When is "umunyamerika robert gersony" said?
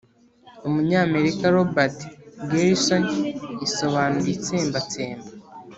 0.67-3.09